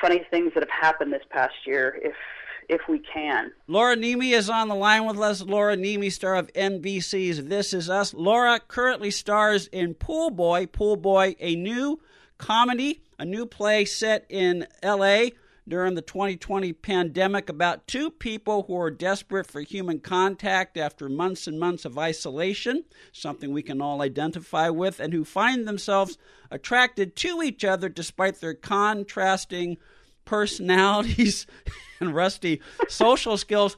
funny 0.00 0.24
things 0.30 0.52
that 0.54 0.62
have 0.62 0.70
happened 0.70 1.12
this 1.12 1.22
past 1.30 1.54
year 1.66 1.98
if 2.02 2.14
if 2.68 2.80
we 2.88 2.98
can 3.00 3.50
Laura 3.66 3.96
Niemi 3.96 4.32
is 4.32 4.48
on 4.48 4.68
the 4.68 4.74
line 4.74 5.04
with 5.04 5.18
us. 5.18 5.42
Laura 5.42 5.76
Niemi, 5.76 6.12
star 6.12 6.36
of 6.36 6.52
NBC's 6.52 7.46
This 7.46 7.74
Is 7.74 7.90
Us. 7.90 8.14
Laura 8.14 8.60
currently 8.60 9.10
stars 9.10 9.66
in 9.66 9.94
Pool 9.94 10.30
Boy. 10.30 10.66
Pool 10.66 10.96
Boy, 10.96 11.34
a 11.40 11.56
new 11.56 12.00
comedy, 12.38 13.02
a 13.18 13.24
new 13.24 13.46
play 13.46 13.84
set 13.84 14.24
in 14.28 14.66
L.A. 14.80 15.32
during 15.68 15.94
the 15.94 16.02
2020 16.02 16.72
pandemic 16.72 17.48
about 17.48 17.86
two 17.86 18.10
people 18.10 18.64
who 18.64 18.76
are 18.76 18.90
desperate 18.90 19.46
for 19.46 19.60
human 19.60 20.00
contact 20.00 20.76
after 20.76 21.08
months 21.08 21.46
and 21.46 21.58
months 21.58 21.84
of 21.84 21.98
isolation, 21.98 22.84
something 23.12 23.52
we 23.52 23.62
can 23.62 23.80
all 23.80 24.02
identify 24.02 24.68
with, 24.68 24.98
and 24.98 25.12
who 25.12 25.24
find 25.24 25.66
themselves 25.66 26.18
attracted 26.50 27.14
to 27.16 27.42
each 27.42 27.64
other 27.64 27.88
despite 27.88 28.40
their 28.40 28.54
contrasting 28.54 29.76
personalities 30.24 31.46
and 32.00 32.14
rusty 32.14 32.60
social 32.88 33.36
skills. 33.36 33.76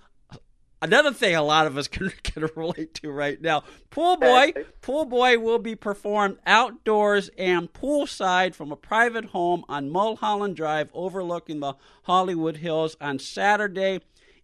Another 0.82 1.12
thing 1.12 1.34
a 1.34 1.42
lot 1.42 1.66
of 1.66 1.78
us 1.78 1.88
can, 1.88 2.12
can 2.22 2.48
relate 2.56 2.94
to 2.94 3.10
right 3.10 3.40
now. 3.40 3.64
Pool 3.90 4.16
Boy, 4.16 4.52
Pool 4.82 5.04
Boy 5.04 5.38
will 5.38 5.58
be 5.58 5.74
performed 5.74 6.38
outdoors 6.46 7.30
and 7.38 7.72
poolside 7.72 8.54
from 8.54 8.70
a 8.70 8.76
private 8.76 9.26
home 9.26 9.64
on 9.68 9.90
Mulholland 9.90 10.56
Drive 10.56 10.90
overlooking 10.92 11.60
the 11.60 11.74
Hollywood 12.02 12.58
Hills 12.58 12.96
on 13.00 13.18
Saturday 13.18 14.00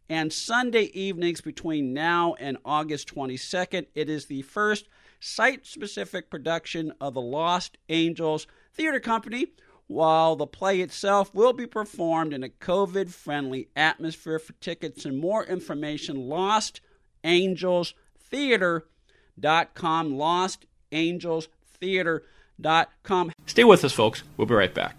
and 0.09 0.33
Sunday 0.33 0.91
evenings 0.93 1.41
between 1.41 1.95
now 1.95 2.35
and 2.41 2.59
August 2.65 3.15
22nd. 3.15 3.87
It 3.95 4.11
is 4.11 4.27
the 4.27 4.43
first 4.43 4.89
site 5.21 5.67
specific 5.67 6.31
production 6.31 6.93
of 7.01 7.15
the 7.15 7.21
Lost 7.21 7.79
Angels 7.89 8.47
Theater 8.75 8.99
Company, 8.99 9.49
while 9.91 10.37
the 10.37 10.47
play 10.47 10.81
itself 10.81 11.35
will 11.35 11.53
be 11.53 11.67
performed 11.67 12.33
in 12.33 12.45
a 12.45 12.49
COVID 12.49 13.11
friendly 13.11 13.69
atmosphere. 13.75 14.39
For 14.39 14.53
tickets 14.55 15.05
and 15.05 15.19
more 15.19 15.45
information, 15.45 16.29
Lost 16.29 16.81
Angels 17.25 17.95
Theater.com. 18.17 20.17
Lost 20.17 20.67
Angels 20.93 21.49
Theater.com. 21.81 23.33
Stay 23.47 23.65
with 23.65 23.85
us, 23.85 23.93
folks. 23.93 24.23
We'll 24.37 24.47
be 24.47 24.55
right 24.55 24.73
back. 24.73 24.99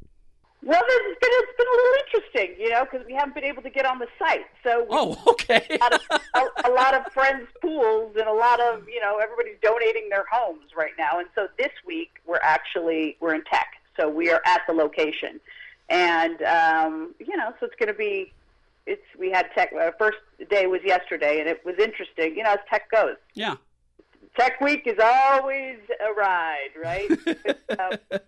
Well, 0.63 0.81
it's 0.85 1.19
been, 1.19 1.29
it's 1.33 1.57
been 1.57 1.67
a 1.67 1.71
little 1.71 1.95
interesting, 2.05 2.63
you 2.63 2.69
know, 2.69 2.85
because 2.85 3.05
we 3.07 3.13
haven't 3.13 3.33
been 3.33 3.43
able 3.43 3.63
to 3.63 3.69
get 3.69 3.85
on 3.85 3.97
the 3.97 4.07
site. 4.19 4.45
So, 4.63 4.85
Oh, 4.89 5.17
okay. 5.27 5.65
a, 5.71 5.77
lot 5.77 5.93
of, 5.93 6.01
a, 6.35 6.69
a 6.69 6.71
lot 6.71 6.93
of 6.93 7.11
friends' 7.13 7.47
pools 7.61 8.15
and 8.17 8.27
a 8.27 8.33
lot 8.33 8.59
of, 8.59 8.87
you 8.87 8.99
know, 9.01 9.17
everybody's 9.17 9.57
donating 9.63 10.09
their 10.09 10.25
homes 10.31 10.71
right 10.77 10.91
now. 10.99 11.17
And 11.19 11.27
so 11.33 11.47
this 11.57 11.71
week 11.85 12.11
we're 12.27 12.39
actually 12.43 13.17
we're 13.19 13.33
in 13.33 13.43
tech, 13.45 13.67
so 13.97 14.07
we 14.07 14.29
are 14.29 14.41
at 14.45 14.61
the 14.67 14.73
location, 14.73 15.39
and 15.89 16.41
um, 16.43 17.15
you 17.19 17.35
know, 17.35 17.53
so 17.59 17.65
it's 17.65 17.75
going 17.79 17.87
to 17.87 17.93
be. 17.97 18.31
It's 18.87 19.03
we 19.19 19.29
had 19.31 19.47
tech. 19.55 19.71
Our 19.73 19.93
first 19.99 20.17
day 20.49 20.65
was 20.67 20.81
yesterday, 20.83 21.39
and 21.39 21.47
it 21.47 21.63
was 21.65 21.75
interesting. 21.77 22.35
You 22.35 22.43
know, 22.43 22.53
as 22.53 22.59
tech 22.69 22.89
goes, 22.91 23.15
yeah. 23.33 23.55
Tech 24.37 24.59
Week 24.61 24.83
is 24.85 24.97
always 24.99 25.77
a 25.99 26.13
ride, 26.13 26.69
right? 26.81 27.11
um, 27.79 28.21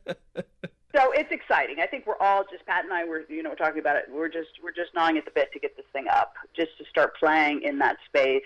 so 0.95 1.11
it's 1.11 1.31
exciting. 1.31 1.77
I 1.81 1.87
think 1.87 2.05
we're 2.05 2.19
all 2.19 2.43
just 2.49 2.65
Pat 2.65 2.83
and 2.83 2.93
I 2.93 3.03
were, 3.03 3.23
you 3.29 3.43
know, 3.43 3.49
we're 3.49 3.55
talking 3.55 3.79
about 3.79 3.95
it. 3.95 4.05
We're 4.11 4.29
just 4.29 4.49
we're 4.63 4.71
just 4.71 4.93
gnawing 4.93 5.17
at 5.17 5.25
the 5.25 5.31
bit 5.31 5.51
to 5.53 5.59
get 5.59 5.75
this 5.75 5.85
thing 5.93 6.05
up, 6.07 6.33
just 6.55 6.77
to 6.77 6.85
start 6.85 7.15
playing 7.17 7.61
in 7.63 7.79
that 7.79 7.97
space 8.05 8.43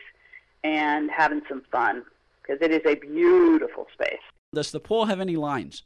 and 0.64 1.10
having 1.12 1.42
some 1.48 1.64
fun 1.72 2.04
because 2.42 2.62
it 2.62 2.72
is 2.72 2.82
a 2.86 2.96
beautiful 2.96 3.88
space. 3.94 4.20
Does 4.54 4.72
the 4.72 4.80
pool 4.80 5.06
have 5.06 5.20
any 5.20 5.36
lines? 5.36 5.84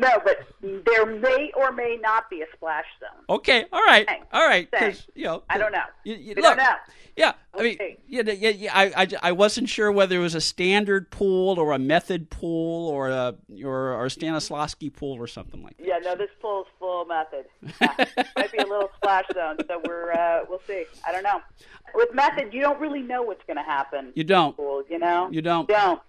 No, 0.00 0.08
but 0.24 0.38
there 0.62 1.04
may 1.06 1.52
or 1.56 1.72
may 1.72 1.98
not 2.00 2.30
be 2.30 2.40
a 2.42 2.46
splash 2.54 2.84
zone. 3.00 3.24
Okay, 3.28 3.64
all 3.72 3.82
right, 3.84 4.06
Thanks. 4.06 4.26
all 4.32 4.46
right. 4.46 4.70
'cause, 4.70 4.80
Thanks. 4.80 5.06
you 5.14 5.24
know, 5.24 5.42
I 5.50 5.58
don't 5.58 5.72
know. 5.72 5.84
You, 6.04 6.14
you, 6.14 6.34
look, 6.34 6.44
don't 6.44 6.56
know. 6.58 6.74
Yeah, 7.16 7.32
I 7.52 7.62
mean, 7.62 7.74
Okay. 7.74 7.98
yeah, 8.06 8.22
yeah, 8.22 8.48
yeah. 8.50 8.70
I, 8.72 8.92
I, 9.02 9.06
I 9.24 9.32
wasn't 9.32 9.68
sure 9.68 9.92
whether 9.92 10.16
it 10.16 10.20
was 10.20 10.34
a 10.34 10.40
standard 10.40 11.10
pool 11.10 11.58
or 11.58 11.72
a 11.72 11.78
method 11.78 12.30
pool 12.30 12.88
or 12.88 13.08
a 13.10 13.34
or, 13.62 13.92
or 13.92 14.04
a 14.06 14.08
Stanislavski 14.08 14.94
pool 14.94 15.18
or 15.18 15.26
something 15.26 15.62
like 15.62 15.76
that. 15.76 15.86
Yeah, 15.86 15.98
no, 15.98 16.14
this 16.14 16.30
pool 16.40 16.62
is 16.62 16.66
full 16.78 17.04
method. 17.04 17.44
Yeah. 17.80 18.24
Might 18.36 18.52
be 18.52 18.58
a 18.58 18.66
little 18.66 18.90
splash 18.96 19.26
zone, 19.34 19.56
so 19.68 19.82
we're 19.86 20.12
uh, 20.12 20.44
we'll 20.48 20.62
see. 20.66 20.84
I 21.06 21.12
don't 21.12 21.22
know. 21.24 21.40
With 21.94 22.14
method, 22.14 22.54
you 22.54 22.60
don't 22.62 22.80
really 22.80 23.02
know 23.02 23.22
what's 23.22 23.44
going 23.46 23.56
to 23.56 23.62
happen. 23.62 24.12
You 24.14 24.24
don't. 24.24 24.56
Pool, 24.56 24.84
you 24.88 24.98
know. 24.98 25.28
You 25.30 25.42
don't. 25.42 25.68
Don't. 25.68 26.00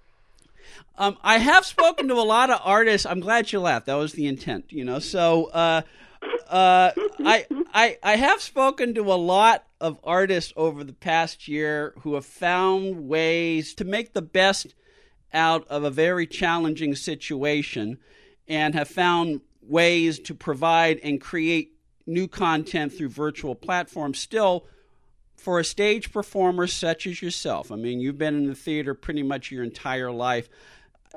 Um, 0.97 1.17
I 1.23 1.37
have 1.37 1.65
spoken 1.65 2.07
to 2.09 2.15
a 2.15 2.21
lot 2.21 2.49
of 2.49 2.59
artists. 2.63 3.05
I'm 3.05 3.19
glad 3.19 3.51
you 3.51 3.59
laughed. 3.59 3.85
That 3.85 3.95
was 3.95 4.13
the 4.13 4.27
intent, 4.27 4.71
you 4.71 4.85
know. 4.85 4.99
So, 4.99 5.45
uh, 5.45 5.81
uh, 6.47 6.91
I, 7.19 7.45
I, 7.73 7.97
I 8.03 8.15
have 8.17 8.41
spoken 8.41 8.93
to 8.95 9.01
a 9.01 9.15
lot 9.15 9.63
of 9.79 9.97
artists 10.03 10.53
over 10.55 10.83
the 10.83 10.93
past 10.93 11.47
year 11.47 11.93
who 12.01 12.13
have 12.13 12.25
found 12.25 13.07
ways 13.07 13.73
to 13.75 13.85
make 13.85 14.13
the 14.13 14.21
best 14.21 14.75
out 15.33 15.65
of 15.69 15.83
a 15.83 15.89
very 15.89 16.27
challenging 16.27 16.93
situation, 16.93 17.97
and 18.47 18.75
have 18.75 18.89
found 18.89 19.39
ways 19.61 20.19
to 20.19 20.35
provide 20.35 20.99
and 20.99 21.21
create 21.21 21.71
new 22.05 22.27
content 22.27 22.91
through 22.91 23.07
virtual 23.07 23.55
platforms. 23.55 24.19
Still, 24.19 24.65
for 25.41 25.59
a 25.59 25.63
stage 25.63 26.13
performer 26.13 26.67
such 26.67 27.07
as 27.07 27.19
yourself, 27.19 27.71
I 27.71 27.75
mean, 27.75 27.99
you've 27.99 28.17
been 28.17 28.35
in 28.35 28.45
the 28.45 28.53
theater 28.53 28.93
pretty 28.93 29.23
much 29.23 29.49
your 29.49 29.63
entire 29.63 30.11
life. 30.11 30.47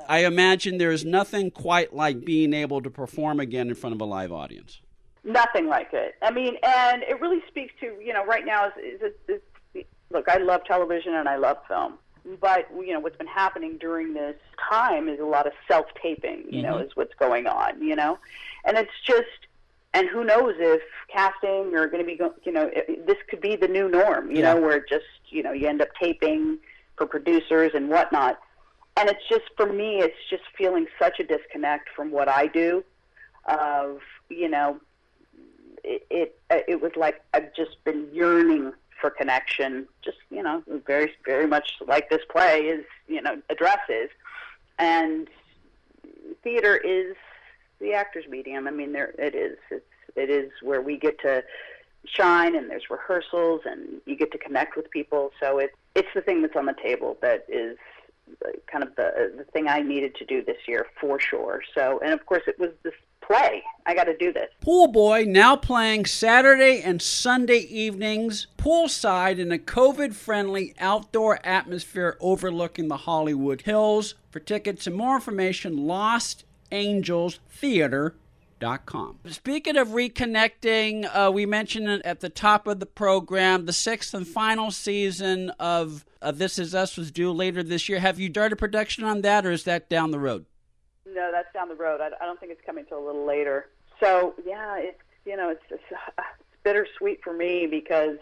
I 0.08 0.24
imagine 0.24 0.78
there 0.78 0.92
is 0.92 1.04
nothing 1.04 1.50
quite 1.50 1.94
like 1.94 2.24
being 2.24 2.54
able 2.54 2.80
to 2.80 2.90
perform 2.90 3.38
again 3.38 3.68
in 3.68 3.74
front 3.74 3.94
of 3.94 4.00
a 4.00 4.06
live 4.06 4.32
audience. 4.32 4.80
Nothing 5.24 5.68
like 5.68 5.90
it. 5.92 6.14
I 6.22 6.30
mean, 6.30 6.56
and 6.62 7.02
it 7.02 7.20
really 7.20 7.42
speaks 7.48 7.74
to 7.80 7.86
you 8.02 8.14
know 8.14 8.24
right 8.24 8.46
now 8.46 8.68
is, 8.68 8.72
is, 9.02 9.12
is, 9.28 9.40
is 9.74 9.84
look. 10.10 10.28
I 10.28 10.38
love 10.38 10.64
television 10.64 11.14
and 11.14 11.28
I 11.28 11.36
love 11.36 11.58
film, 11.68 11.94
but 12.40 12.66
you 12.74 12.92
know 12.92 13.00
what's 13.00 13.16
been 13.16 13.26
happening 13.26 13.76
during 13.78 14.14
this 14.14 14.36
time 14.70 15.08
is 15.08 15.20
a 15.20 15.24
lot 15.24 15.46
of 15.46 15.52
self 15.68 15.86
taping. 16.02 16.44
You 16.50 16.62
know, 16.62 16.74
mm-hmm. 16.74 16.86
is 16.86 16.96
what's 16.96 17.14
going 17.14 17.46
on. 17.46 17.80
You 17.80 17.94
know, 17.94 18.18
and 18.64 18.76
it's 18.76 18.92
just 19.06 19.48
and 19.94 20.08
who 20.08 20.24
knows 20.24 20.54
if 20.58 20.82
casting 21.10 21.74
are 21.76 21.86
going 21.86 22.04
to 22.04 22.04
be 22.04 22.20
you 22.44 22.52
know 22.52 22.68
it, 22.72 23.06
this 23.06 23.16
could 23.30 23.40
be 23.40 23.56
the 23.56 23.68
new 23.68 23.88
norm. 23.88 24.30
You 24.30 24.38
Yeah. 24.42 24.54
know, 24.54 24.60
where 24.60 24.80
just 24.80 25.04
you 25.28 25.42
know 25.42 25.52
you 25.52 25.68
end 25.68 25.80
up 25.80 25.88
taping 25.98 26.58
for 26.96 27.06
producers 27.06 27.70
and 27.74 27.88
whatnot. 27.88 28.38
And 28.96 29.08
it's 29.08 29.26
just 29.28 29.44
for 29.56 29.66
me, 29.72 29.98
it's 30.00 30.16
just 30.30 30.42
feeling 30.56 30.86
such 30.98 31.18
a 31.18 31.24
disconnect 31.24 31.88
from 31.96 32.10
what 32.10 32.28
I 32.28 32.46
do. 32.48 32.84
Of 33.46 34.00
you 34.28 34.48
know, 34.48 34.80
it, 35.82 36.06
it 36.10 36.38
uh, 36.50 36.58
it 36.68 36.80
was 36.82 36.92
like 36.96 37.22
I've 37.32 37.54
just 37.54 37.82
been 37.84 38.08
yearning 38.12 38.72
for 39.00 39.10
connection. 39.10 39.86
Just 40.04 40.18
you 40.30 40.42
know, 40.42 40.62
very 40.86 41.12
very 41.24 41.46
much 41.46 41.68
like 41.86 42.10
this 42.10 42.22
play 42.28 42.62
is 42.62 42.84
you 43.06 43.22
know 43.22 43.40
addresses, 43.48 44.10
and 44.78 45.28
theater 46.42 46.76
is 46.76 47.14
the 47.84 47.92
actor's 47.92 48.26
medium. 48.28 48.66
I 48.66 48.70
mean, 48.70 48.92
there 48.92 49.14
it 49.18 49.34
is. 49.34 49.58
It's 49.70 49.84
it 50.16 50.30
is 50.30 50.50
where 50.62 50.80
we 50.80 50.96
get 50.96 51.20
to 51.20 51.44
shine, 52.06 52.54
and 52.56 52.70
there's 52.70 52.90
rehearsals, 52.90 53.62
and 53.64 54.00
you 54.06 54.16
get 54.16 54.32
to 54.32 54.38
connect 54.38 54.76
with 54.76 54.90
people. 54.90 55.30
So 55.40 55.58
it 55.58 55.72
it's 55.94 56.08
the 56.14 56.20
thing 56.20 56.42
that's 56.42 56.56
on 56.56 56.66
the 56.66 56.76
table 56.82 57.16
that 57.22 57.44
is 57.48 57.76
kind 58.66 58.82
of 58.82 58.96
the 58.96 59.32
the 59.36 59.44
thing 59.44 59.68
I 59.68 59.80
needed 59.80 60.14
to 60.16 60.24
do 60.24 60.42
this 60.42 60.58
year 60.66 60.86
for 61.00 61.20
sure. 61.20 61.62
So, 61.74 62.00
and 62.02 62.12
of 62.12 62.24
course, 62.26 62.42
it 62.46 62.58
was 62.58 62.70
this 62.82 62.94
play. 63.20 63.62
I 63.86 63.94
got 63.94 64.04
to 64.04 64.16
do 64.16 64.32
this. 64.32 64.50
Pool 64.60 64.88
Boy 64.88 65.24
now 65.26 65.56
playing 65.56 66.06
Saturday 66.06 66.82
and 66.82 67.00
Sunday 67.00 67.58
evenings 67.58 68.46
poolside 68.58 69.38
in 69.38 69.50
a 69.50 69.58
COVID 69.58 70.14
friendly 70.14 70.74
outdoor 70.78 71.40
atmosphere 71.44 72.16
overlooking 72.20 72.88
the 72.88 72.98
Hollywood 72.98 73.62
Hills. 73.62 74.14
For 74.30 74.40
tickets 74.40 74.86
and 74.86 74.96
more 74.96 75.14
information, 75.14 75.86
lostangelstheater.com. 76.74 79.18
Speaking 79.26 79.76
of 79.76 79.88
reconnecting, 79.88 81.10
uh, 81.14 81.30
we 81.32 81.46
mentioned 81.46 81.88
it 81.88 82.02
at 82.04 82.20
the 82.20 82.28
top 82.28 82.66
of 82.66 82.80
the 82.80 82.86
program, 82.86 83.66
the 83.66 83.72
sixth 83.72 84.14
and 84.14 84.26
final 84.26 84.70
season 84.70 85.50
of 85.60 86.04
uh, 86.22 86.32
This 86.32 86.58
Is 86.58 86.74
Us 86.74 86.96
was 86.96 87.10
due 87.10 87.32
later 87.32 87.62
this 87.62 87.88
year. 87.88 88.00
Have 88.00 88.18
you 88.18 88.30
started 88.30 88.56
production 88.56 89.04
on 89.04 89.22
that, 89.22 89.46
or 89.46 89.52
is 89.52 89.64
that 89.64 89.88
down 89.88 90.10
the 90.10 90.18
road? 90.18 90.46
No, 91.06 91.30
that's 91.32 91.52
down 91.52 91.68
the 91.68 91.74
road. 91.74 92.00
I, 92.00 92.08
I 92.20 92.26
don't 92.26 92.40
think 92.40 92.52
it's 92.52 92.64
coming 92.64 92.84
till 92.86 92.98
a 92.98 93.06
little 93.06 93.26
later. 93.26 93.66
So 94.00 94.34
yeah, 94.44 94.76
it's 94.78 94.98
you 95.24 95.36
know 95.36 95.50
it's 95.50 95.62
it's, 95.70 95.82
uh, 95.92 96.22
it's 96.40 96.48
bittersweet 96.64 97.22
for 97.22 97.32
me 97.32 97.68
because 97.70 98.16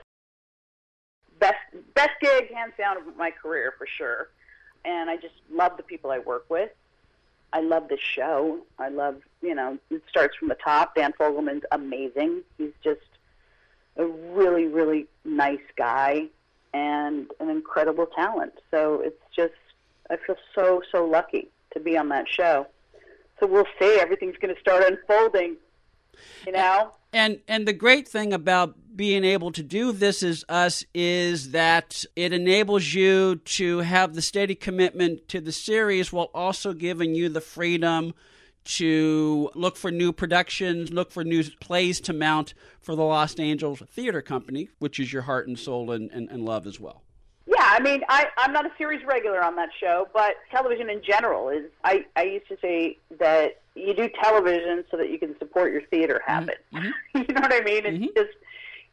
best 1.38 1.56
best 1.94 2.10
gig 2.20 2.52
hands 2.52 2.74
down 2.76 2.98
of 2.98 3.16
my 3.16 3.30
career 3.30 3.72
for 3.78 3.86
sure, 3.86 4.28
and 4.84 5.08
I 5.08 5.16
just 5.16 5.34
love 5.50 5.76
the 5.76 5.82
people 5.82 6.10
I 6.10 6.18
work 6.18 6.50
with. 6.50 6.70
I 7.52 7.60
love 7.60 7.88
the 7.88 7.98
show. 7.98 8.60
I 8.78 8.88
love 8.88 9.22
you 9.42 9.54
know 9.54 9.78
it 9.90 10.02
starts 10.08 10.36
from 10.36 10.48
the 10.48 10.56
top. 10.56 10.94
Dan 10.94 11.12
Fogelman's 11.12 11.64
amazing. 11.72 12.42
He's 12.58 12.72
just 12.82 13.00
a 13.96 14.06
really 14.06 14.66
really 14.66 15.06
nice 15.24 15.60
guy, 15.76 16.28
and 16.74 17.30
an 17.40 17.50
incredible 17.50 18.06
talent. 18.06 18.54
So 18.70 19.00
it's 19.00 19.20
just, 19.34 19.52
I 20.10 20.16
feel 20.16 20.36
so, 20.54 20.82
so 20.90 21.04
lucky 21.04 21.48
to 21.72 21.80
be 21.80 21.96
on 21.96 22.08
that 22.10 22.28
show. 22.28 22.66
So 23.40 23.46
we'll 23.46 23.66
see. 23.78 23.98
Everything's 24.00 24.36
going 24.36 24.54
to 24.54 24.60
start 24.60 24.84
unfolding, 24.84 25.56
you 26.46 26.52
know? 26.52 26.92
And 27.12 27.40
and 27.46 27.68
the 27.68 27.72
great 27.72 28.08
thing 28.08 28.32
about 28.32 28.74
being 28.96 29.24
able 29.24 29.52
to 29.52 29.62
do 29.62 29.92
this 29.92 30.22
is 30.22 30.44
us 30.48 30.84
is 30.94 31.50
that 31.52 32.04
it 32.16 32.32
enables 32.32 32.92
you 32.94 33.36
to 33.36 33.78
have 33.78 34.14
the 34.14 34.22
steady 34.22 34.54
commitment 34.54 35.28
to 35.28 35.40
the 35.40 35.52
series 35.52 36.12
while 36.12 36.30
also 36.34 36.72
giving 36.72 37.14
you 37.14 37.28
the 37.28 37.40
freedom 37.40 38.14
to 38.64 39.50
look 39.54 39.76
for 39.76 39.90
new 39.90 40.12
productions, 40.12 40.92
look 40.92 41.10
for 41.10 41.24
new 41.24 41.42
plays 41.60 42.00
to 42.00 42.12
mount 42.12 42.54
for 42.80 42.94
the 42.94 43.02
Lost 43.02 43.40
Angels 43.40 43.82
Theater 43.90 44.22
Company, 44.22 44.68
which 44.78 45.00
is 45.00 45.12
your 45.12 45.22
heart 45.22 45.48
and 45.48 45.58
soul 45.58 45.90
and, 45.90 46.10
and, 46.12 46.30
and 46.30 46.44
love 46.44 46.66
as 46.66 46.78
well. 46.78 47.02
Yeah, 47.46 47.56
I 47.58 47.80
mean, 47.80 48.02
I, 48.08 48.26
I'm 48.36 48.52
not 48.52 48.64
a 48.64 48.70
series 48.78 49.04
regular 49.04 49.42
on 49.42 49.56
that 49.56 49.70
show, 49.80 50.06
but 50.12 50.34
television 50.50 50.88
in 50.88 51.02
general 51.02 51.48
is. 51.48 51.64
I, 51.82 52.06
I 52.14 52.22
used 52.22 52.46
to 52.48 52.56
say 52.62 52.98
that 53.18 53.61
you 53.74 53.94
do 53.94 54.08
television 54.22 54.84
so 54.90 54.96
that 54.96 55.10
you 55.10 55.18
can 55.18 55.38
support 55.38 55.72
your 55.72 55.82
theater 55.82 56.20
habits. 56.26 56.62
Mm-hmm. 56.72 57.18
you 57.18 57.34
know 57.34 57.40
what 57.40 57.52
I 57.52 57.60
mean? 57.60 57.86
It's 57.86 57.96
mm-hmm. 57.96 58.06
just 58.16 58.36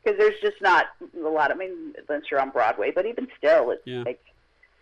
because 0.03 0.17
there's 0.17 0.39
just 0.41 0.61
not 0.61 0.87
a 1.01 1.29
lot. 1.29 1.51
I 1.51 1.55
mean, 1.55 1.93
unless 2.07 2.23
you're 2.31 2.39
on 2.39 2.49
Broadway, 2.49 2.91
but 2.91 3.05
even 3.05 3.27
still, 3.37 3.71
it's 3.71 3.85
yeah. 3.85 4.03
like 4.03 4.23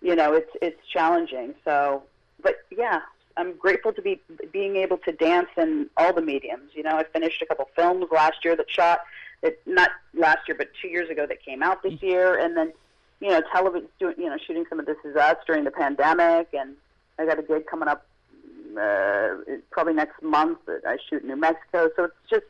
you 0.02 0.16
know, 0.16 0.34
it's 0.34 0.52
it's 0.62 0.80
challenging. 0.92 1.56
So, 1.66 2.04
but 2.42 2.58
yeah, 2.76 3.02
I'm 3.36 3.56
grateful 3.58 3.94
to 3.94 4.02
be 4.02 4.22
being 4.52 4.76
able 4.76 4.98
to 5.00 5.12
dance 5.12 5.50
in 5.58 5.90
all 5.98 6.14
the 6.14 6.22
mediums. 6.22 6.72
You 6.74 6.84
know, 6.84 6.98
I 6.98 7.04
finished 7.04 7.42
a 7.42 7.46
couple 7.46 7.70
films 7.76 8.06
last 8.12 8.44
year 8.44 8.56
that 8.56 8.70
shot 8.70 9.02
that 9.42 9.60
not 9.66 9.92
last 10.14 10.48
year, 10.48 10.56
but 10.58 10.70
two 10.82 10.88
years 10.88 11.10
ago 11.10 11.26
that 11.28 11.44
came 11.44 11.64
out 11.64 11.84
this 11.84 11.94
mm-hmm. 11.94 12.06
year, 12.06 12.40
and 12.40 12.56
then 12.56 12.74
you 13.20 13.30
know, 13.30 13.42
television, 13.52 13.88
doing 14.00 14.16
you 14.18 14.30
know, 14.30 14.38
shooting 14.46 14.66
some 14.70 14.80
of 14.80 14.86
This 14.86 14.98
Is 15.04 15.16
Us 15.16 15.38
during 15.46 15.64
the 15.64 15.72
pandemic, 15.72 16.50
and 16.54 16.76
I 17.20 17.26
got 17.26 17.40
a 17.40 17.44
gig 17.44 17.66
coming 17.66 17.88
up 17.88 18.06
uh, 18.78 19.60
probably 19.72 19.94
next 19.94 20.22
month 20.22 20.60
I 20.68 20.98
shoot 21.10 21.22
in 21.22 21.30
New 21.30 21.36
Mexico. 21.36 21.90
So 21.96 22.06
it's 22.06 22.16
just 22.30 22.46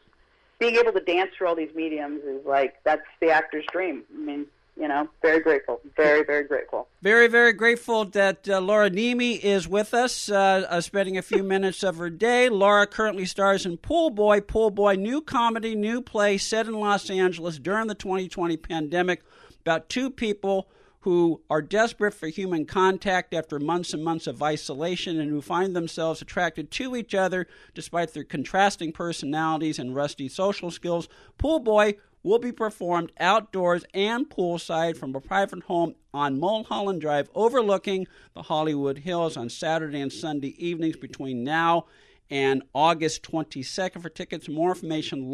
being 0.59 0.75
able 0.75 0.91
to 0.93 0.99
dance 0.99 1.31
through 1.37 1.47
all 1.47 1.55
these 1.55 1.73
mediums 1.75 2.21
is 2.23 2.45
like 2.45 2.75
that's 2.83 3.05
the 3.19 3.29
actor's 3.29 3.65
dream. 3.71 4.03
I 4.13 4.17
mean, 4.17 4.45
you 4.79 4.87
know, 4.87 5.07
very 5.21 5.39
grateful, 5.39 5.81
very, 5.95 6.23
very 6.23 6.43
grateful. 6.43 6.87
Very, 7.01 7.27
very 7.27 7.53
grateful 7.53 8.05
that 8.05 8.47
uh, 8.47 8.61
Laura 8.61 8.91
Niemi 8.91 9.39
is 9.39 9.67
with 9.67 9.93
us, 9.93 10.29
uh, 10.29 10.67
uh, 10.69 10.81
spending 10.81 11.17
a 11.17 11.23
few 11.23 11.41
minutes 11.41 11.83
of 11.83 11.97
her 11.97 12.11
day. 12.11 12.47
Laura 12.47 12.85
currently 12.85 13.25
stars 13.25 13.65
in 13.65 13.77
Pool 13.77 14.11
Boy. 14.11 14.39
Pool 14.39 14.69
Boy, 14.69 14.95
new 14.95 15.21
comedy, 15.21 15.73
new 15.73 16.01
play 16.01 16.37
set 16.37 16.67
in 16.67 16.73
Los 16.79 17.09
Angeles 17.09 17.57
during 17.57 17.87
the 17.87 17.95
2020 17.95 18.55
pandemic 18.57 19.23
about 19.61 19.89
two 19.89 20.09
people 20.09 20.67
who 21.07 21.39
are 21.49 21.61
desperate 21.61 22.13
for 22.13 22.27
human 22.27 22.65
contact 22.65 23.33
after 23.33 23.61
months 23.61 23.93
and 23.93 24.03
months 24.03 24.27
of 24.27 24.43
isolation 24.43 25.21
and 25.21 25.29
who 25.29 25.39
find 25.39 25.73
themselves 25.73 26.21
attracted 26.21 26.69
to 26.69 26.97
each 26.97 27.15
other 27.15 27.47
despite 27.73 28.13
their 28.13 28.25
contrasting 28.25 28.91
personalities 28.91 29.79
and 29.79 29.95
rusty 29.95 30.27
social 30.27 30.69
skills. 30.69 31.07
Pool 31.37 31.59
Boy 31.59 31.95
will 32.23 32.39
be 32.39 32.51
performed 32.51 33.13
outdoors 33.21 33.85
and 33.93 34.29
poolside 34.29 34.97
from 34.97 35.15
a 35.15 35.21
private 35.21 35.63
home 35.63 35.95
on 36.13 36.41
Mulholland 36.41 36.99
Drive 36.99 37.29
overlooking 37.33 38.05
the 38.33 38.41
Hollywood 38.41 38.97
Hills 38.97 39.37
on 39.37 39.47
Saturday 39.47 40.01
and 40.01 40.11
Sunday 40.11 40.55
evenings 40.57 40.97
between 40.97 41.41
now 41.41 41.85
and 42.29 42.63
August 42.75 43.23
22nd. 43.23 44.01
For 44.01 44.09
tickets, 44.09 44.49
more 44.49 44.71
information, 44.71 45.31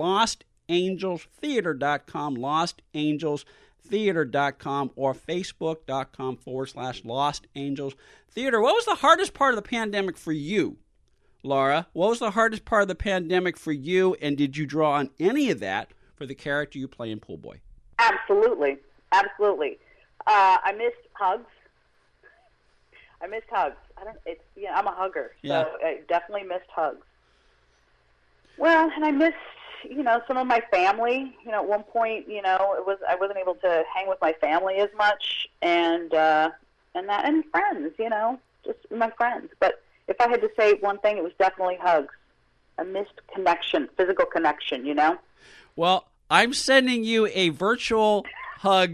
lostangelstheater.com, 0.70 2.38
lostangelstheater.com, 2.38 4.92
or 4.96 5.14
facebook.com 5.14 6.38
forward 6.38 6.68
slash 6.68 7.04
Lost 7.06 7.48
Angels 7.56 7.96
Theater. 8.30 8.62
What 8.62 8.76
was 8.76 8.86
the 8.86 8.96
hardest 8.96 9.34
part 9.34 9.54
of 9.54 9.58
the 9.58 9.70
pandemic 9.70 10.18
for 10.18 10.32
you? 10.32 10.78
Laura, 11.44 11.88
what 11.94 12.10
was 12.10 12.20
the 12.20 12.32
hardest 12.32 12.64
part 12.64 12.84
of 12.84 12.88
the 12.88 12.96
pandemic 12.96 13.58
for 13.58 13.74
you, 13.74 14.16
and 14.22 14.38
did 14.38 14.56
you 14.56 14.66
draw 14.66 14.94
on 14.94 15.10
any 15.20 15.52
of 15.52 15.60
that 15.60 15.92
for 16.16 16.26
the 16.26 16.36
character 16.36 16.80
you 16.80 16.88
play 16.88 17.12
in 17.12 17.20
Pool 17.20 17.36
Boy? 17.36 17.60
Absolutely, 18.00 18.78
absolutely. 19.12 19.78
Uh, 20.26 20.58
I 20.64 20.72
missed 20.72 20.96
hugs. 21.14 21.50
I 23.22 23.28
missed 23.28 23.48
hugs. 23.52 23.76
I 23.98 24.06
don't. 24.06 24.16
It's 24.26 24.42
yeah. 24.56 24.78
I'm 24.78 24.88
a 24.88 24.94
hugger, 24.94 25.34
so 25.42 25.48
yeah. 25.48 25.66
I 25.84 26.00
definitely 26.08 26.48
missed 26.48 26.70
hugs. 26.74 27.06
Well, 28.58 28.90
and 28.96 29.04
I 29.04 29.12
missed 29.12 29.36
you 29.90 30.04
know 30.04 30.22
some 30.28 30.38
of 30.38 30.48
my 30.48 30.62
family. 30.72 31.36
You 31.46 31.52
know, 31.52 31.62
at 31.64 31.68
one 31.68 31.84
point, 31.84 32.28
you 32.28 32.42
know, 32.42 32.76
it 32.78 32.86
was 32.86 32.98
I 33.08 33.16
wasn't 33.16 33.40
able 33.40 33.56
to 33.56 33.84
hang 33.94 34.08
with 34.08 34.20
my 34.22 34.34
family 34.34 34.76
as 34.76 34.90
much, 34.98 35.48
and 35.62 36.14
uh, 36.14 36.52
and 36.96 37.10
that 37.10 37.26
and 37.26 37.44
friends. 37.52 37.94
You 38.00 38.10
know, 38.10 38.40
just 38.66 38.80
my 38.92 39.10
friends. 39.12 39.50
But 39.60 39.82
if 40.08 40.20
I 40.20 40.28
had 40.28 40.42
to 40.42 40.50
say 40.58 40.74
one 40.76 41.00
thing, 41.00 41.18
it 41.18 41.24
was 41.24 41.34
definitely 41.40 41.78
hugs. 41.82 42.14
A 42.78 42.84
missed 42.84 43.22
connection, 43.34 43.90
physical 43.98 44.26
connection. 44.26 44.86
You 44.86 44.96
know. 44.96 45.18
Well, 45.76 46.08
I'm 46.30 46.54
sending 46.54 47.04
you 47.04 47.28
a 47.28 47.50
virtual 47.50 48.26
hug 48.58 48.94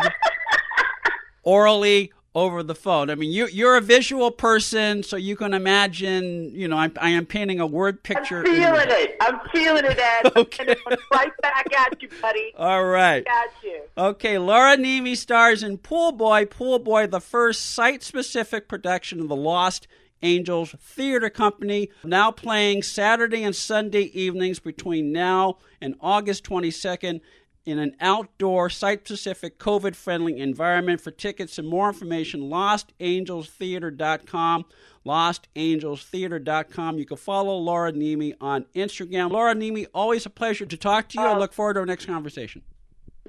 orally 1.43 2.11
over 2.35 2.61
the 2.61 2.75
phone. 2.75 3.09
I 3.09 3.15
mean, 3.15 3.31
you, 3.31 3.47
you're 3.47 3.75
a 3.75 3.81
visual 3.81 4.29
person, 4.31 5.01
so 5.03 5.15
you 5.15 5.35
can 5.35 5.53
imagine, 5.53 6.51
you 6.53 6.67
know, 6.67 6.77
I'm, 6.77 6.93
I 7.01 7.09
am 7.09 7.25
painting 7.25 7.59
a 7.59 7.65
word 7.65 8.03
picture. 8.03 8.39
I'm 8.39 8.45
feeling 8.45 8.87
it. 8.89 9.15
I'm 9.19 9.39
feeling 9.51 9.85
it, 9.85 9.97
Ed. 9.97 10.31
okay. 10.37 10.75
right 11.13 11.31
back 11.41 11.73
at 11.75 12.01
you, 12.01 12.09
buddy. 12.21 12.53
All 12.57 12.85
right. 12.85 13.25
Got 13.25 13.49
you. 13.63 13.81
Okay, 13.97 14.37
Laura 14.37 14.77
Niemi 14.77 15.17
stars 15.17 15.63
in 15.63 15.77
Pool 15.77 16.11
Boy. 16.11 16.45
Pool 16.45 16.79
Boy, 16.79 17.07
the 17.07 17.21
first 17.21 17.71
site-specific 17.71 18.67
production 18.67 19.19
of 19.19 19.27
the 19.27 19.35
Lost 19.35 19.87
Angels 20.21 20.75
Theater 20.79 21.29
Company, 21.29 21.89
now 22.03 22.29
playing 22.29 22.83
Saturday 22.83 23.43
and 23.43 23.55
Sunday 23.55 24.11
evenings 24.13 24.59
between 24.59 25.11
now 25.11 25.57
and 25.81 25.95
August 26.01 26.43
22nd 26.43 27.21
in 27.69 27.79
an 27.79 27.95
outdoor, 27.99 28.69
site 28.69 29.05
specific, 29.07 29.57
COVID 29.59 29.95
friendly 29.95 30.39
environment. 30.39 31.01
For 31.01 31.11
tickets 31.11 31.59
and 31.59 31.67
more 31.67 31.89
information, 31.89 32.49
lostangelstheater.com. 32.49 34.65
Lostangelstheater.com. 35.05 36.97
You 36.97 37.05
can 37.05 37.17
follow 37.17 37.57
Laura 37.57 37.91
Niemi 37.93 38.33
on 38.41 38.65
Instagram. 38.75 39.31
Laura 39.31 39.55
Niemi, 39.55 39.85
always 39.93 40.25
a 40.25 40.29
pleasure 40.29 40.65
to 40.65 40.77
talk 40.77 41.09
to 41.09 41.19
you. 41.19 41.25
I 41.25 41.33
uh, 41.33 41.37
look 41.37 41.51
forward 41.53 41.73
to 41.75 41.81
our 41.81 41.85
next 41.85 42.05
conversation. 42.05 42.63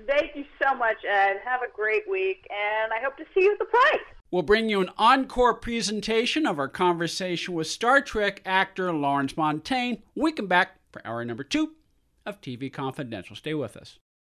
Thank 0.06 0.34
you 0.34 0.46
so 0.62 0.74
much, 0.74 0.96
Ed. 1.08 1.36
Have 1.44 1.60
a 1.62 1.70
great 1.72 2.02
week, 2.10 2.46
and 2.50 2.92
I 2.92 3.00
hope 3.02 3.16
to 3.18 3.24
see 3.34 3.42
you 3.42 3.52
at 3.52 3.58
the 3.58 3.66
play. 3.66 4.00
We'll 4.30 4.42
bring 4.42 4.68
you 4.68 4.80
an 4.80 4.90
encore 4.96 5.54
presentation 5.54 6.46
of 6.46 6.58
our 6.58 6.68
conversation 6.68 7.54
with 7.54 7.66
Star 7.66 8.00
Trek 8.00 8.40
actor 8.46 8.92
Lawrence 8.92 9.36
Montaigne. 9.36 9.96
We 10.14 10.32
come 10.32 10.46
back 10.46 10.76
for 10.92 11.06
hour 11.06 11.24
number 11.24 11.44
two 11.44 11.72
of 12.24 12.40
TV 12.40 12.72
Confidential. 12.72 13.36
Stay 13.36 13.54
with 13.54 13.76
us. 13.76 13.98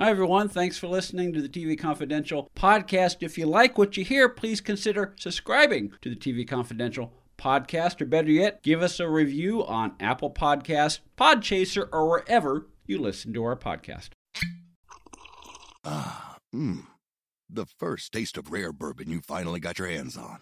Hi, 0.00 0.10
everyone. 0.10 0.48
Thanks 0.48 0.78
for 0.78 0.86
listening 0.86 1.32
to 1.32 1.42
the 1.42 1.48
TV 1.48 1.76
Confidential 1.76 2.48
podcast. 2.54 3.16
If 3.20 3.36
you 3.36 3.46
like 3.46 3.76
what 3.76 3.96
you 3.96 4.04
hear, 4.04 4.28
please 4.28 4.60
consider 4.60 5.12
subscribing 5.18 5.90
to 6.02 6.08
the 6.08 6.14
TV 6.14 6.46
Confidential 6.46 7.12
podcast, 7.36 8.00
or 8.00 8.06
better 8.06 8.30
yet, 8.30 8.62
give 8.62 8.80
us 8.80 9.00
a 9.00 9.08
review 9.08 9.66
on 9.66 9.96
Apple 9.98 10.30
Podcasts, 10.30 11.00
Podchaser, 11.16 11.88
or 11.92 12.08
wherever 12.08 12.68
you 12.86 13.00
listen 13.00 13.32
to 13.32 13.42
our 13.42 13.56
podcast. 13.56 14.10
Ah, 15.84 16.36
mmm. 16.54 16.84
The 17.50 17.66
first 17.66 18.12
taste 18.12 18.38
of 18.38 18.52
rare 18.52 18.72
bourbon 18.72 19.10
you 19.10 19.20
finally 19.20 19.58
got 19.58 19.80
your 19.80 19.88
hands 19.88 20.16
on. 20.16 20.38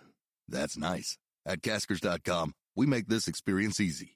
That's 0.46 0.76
nice. 0.76 1.16
At 1.46 1.62
Caskers.com, 1.62 2.52
we 2.74 2.84
make 2.84 3.08
this 3.08 3.26
experience 3.26 3.80
easy. 3.80 4.15